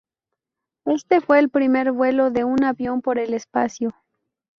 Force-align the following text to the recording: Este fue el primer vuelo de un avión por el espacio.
Este 0.85 1.21
fue 1.21 1.37
el 1.37 1.49
primer 1.51 1.91
vuelo 1.91 2.31
de 2.31 2.43
un 2.43 2.63
avión 2.63 3.03
por 3.03 3.19
el 3.19 3.35
espacio. 3.35 3.93